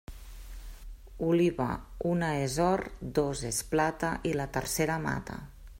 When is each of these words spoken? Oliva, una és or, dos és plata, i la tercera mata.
Oliva, 1.27 1.67
una 2.13 2.31
és 2.47 2.57
or, 2.69 2.85
dos 3.19 3.47
és 3.53 3.61
plata, 3.75 4.13
i 4.33 4.37
la 4.41 4.53
tercera 4.57 4.99
mata. 5.07 5.39